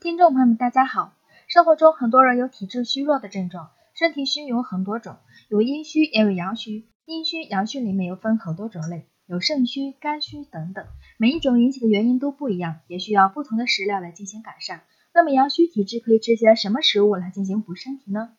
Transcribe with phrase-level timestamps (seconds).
[0.00, 1.12] 听众朋友们，大家好。
[1.46, 5.18] 生活中很多人有体质虚弱的症状，身体虚有很多种，
[5.50, 6.88] 有阴虚也有阳虚。
[7.04, 10.86] 阴虚、阳虚里面又分很多种类，有肾虚、肝虚等等，
[11.18, 14.80] 每一种引起的原因都不一样，也需要不同的食疗来进行改善。
[15.12, 18.30] 那么阳虚体质可以吃些什么食物来进行补身体呢？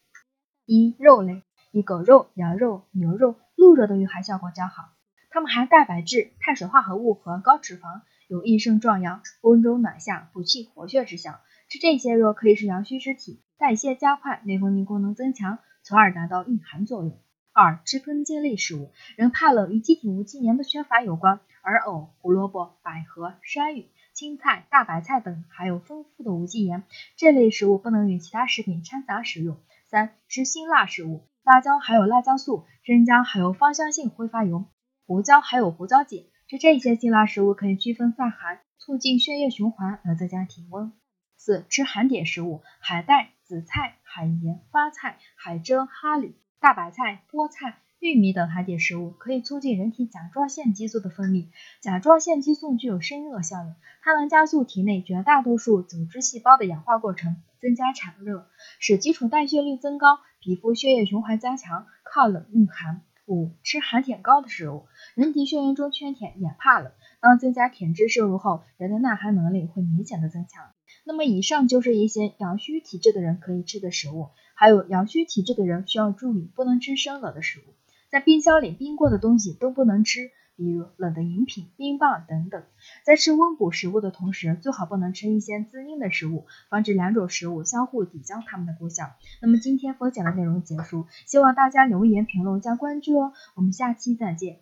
[0.65, 4.89] 一、肉类，以狗肉、羊肉、牛肉、鹿肉的御寒效果较好，
[5.29, 8.01] 它们含蛋白质、碳水化合物和高脂肪。
[8.31, 11.41] 有益肾壮阳、温中暖下、补气活血之效。
[11.67, 17.19] 吃这些肉可以使阳虚之体代谢加快，内分泌功能增强，从而达到御寒作用。
[17.51, 26.83] 二、吃根茎类食物，人怕冷与机体无机盐的缺乏有关，而藕、胡萝卜、百合、山芋、青菜、大白菜等含有丰富的无机盐，
[27.17, 29.57] 这类食物不能与其他食品掺杂食用。
[29.89, 34.63] 三、吃辛辣食物，辣椒含有辣椒素，生姜含有芳香性挥发油，
[35.05, 36.21] 胡椒含有胡椒碱。
[36.51, 40.91] 吃这些辛辣食物可以祛风散寒，促进血液循环，而增加体温。
[41.37, 51.47] 四、吃寒点食物，海带、紫菜、海盐、花菜、海蜇、哈蠡、大白菜、菠菜、玉米等寒点食物，可以促进人体甲状腺激素的分泌。
[51.79, 58.45] 甲状腺激素具有生热效应，它能加速体内绝大多数组织细胞的氧化过程，增加产热，
[58.77, 63.03] 使基础代谢率增高，皮肤血液循环加强，抗冷御寒。
[63.27, 66.91] 五、吃含铁高的食物，人体血液中缺铁也怕冷，
[67.21, 70.71] 当增加铁质摄入后，人的耐寒能力会明显的增强。
[71.03, 77.63] 那么以上就是一些阳虚体质的人可以吃的食物，还有阳虚体质的人需要注意，不能吃生冷的食物，
[78.09, 80.31] 在冰箱里冰过的东西都不能吃。
[80.61, 82.61] 比如冷的饮品、冰棒等等，
[83.03, 89.09] 在吃温补食物的同时，最好不能吃一些滋阴的食物，防止两种食物相互抵消它们的功效。
[89.41, 94.59] 那么今天分享的内容结束，希望大家留言评论加关注哦，我们下期再见。